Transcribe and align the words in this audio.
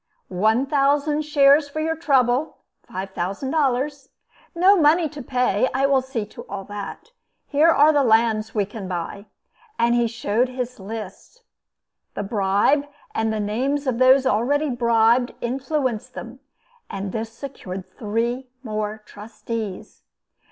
One 0.29 0.65
thousand 0.65 1.21
shares 1.25 1.69
for 1.69 1.79
your 1.79 1.95
trouble 1.95 2.57
five 2.81 3.11
thousand 3.11 3.51
dollars. 3.51 4.09
No 4.55 4.75
money 4.75 5.07
to 5.07 5.21
pay 5.21 5.69
I 5.75 5.85
will 5.85 6.01
see 6.01 6.25
to 6.25 6.41
all 6.49 6.63
that. 6.63 7.11
Here 7.45 7.67
are 7.69 7.93
the 7.93 8.03
lands 8.03 8.55
we 8.55 8.65
can 8.65 8.87
buy," 8.87 9.27
and 9.77 9.93
he 9.93 10.07
showed 10.07 10.49
his 10.49 10.79
lists. 10.79 11.43
The 12.15 12.23
bribe, 12.23 12.87
and 13.13 13.31
the 13.31 13.39
names 13.39 13.85
of 13.85 13.99
those 13.99 14.25
already 14.25 14.71
bribed, 14.71 15.35
influenced 15.39 16.15
them, 16.15 16.39
and 16.89 17.11
this 17.11 17.31
secured 17.31 17.95
three 17.95 18.47
more 18.63 19.03
trustees. 19.05 20.01